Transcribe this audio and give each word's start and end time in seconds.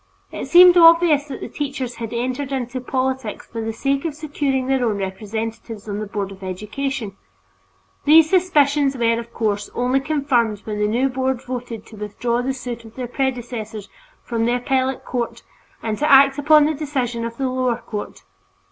It 0.31 0.47
seemed 0.47 0.77
obvious 0.77 1.25
that 1.25 1.41
the 1.41 1.47
teachers 1.47 1.97
had 1.97 2.11
entered 2.11 2.51
into 2.51 2.81
politics 2.81 3.45
for 3.45 3.61
the 3.61 3.71
sake 3.71 4.03
of 4.03 4.15
securing 4.15 4.65
their 4.65 4.83
own 4.83 4.97
representatives 4.97 5.87
on 5.87 5.99
the 5.99 6.07
Board 6.07 6.31
of 6.31 6.41
Education. 6.41 7.15
These 8.05 8.27
suspicions 8.27 8.97
were, 8.97 9.19
of 9.19 9.31
course, 9.31 9.69
only 9.75 9.99
confirmed 9.99 10.61
when 10.61 10.79
the 10.79 10.87
new 10.87 11.07
board 11.07 11.43
voted 11.43 11.85
to 11.85 11.97
withdraw 11.97 12.41
the 12.41 12.51
suit 12.55 12.83
of 12.83 12.95
their 12.95 13.05
predecessors 13.07 13.89
from 14.23 14.45
the 14.45 14.55
Appellate 14.55 15.05
Court 15.05 15.43
and 15.83 15.99
to 15.99 16.11
act 16.11 16.39
upon 16.39 16.65
the 16.65 16.73
decision 16.73 17.23
of 17.23 17.37
the 17.37 17.47
lower 17.47 17.77
court. 17.77 18.23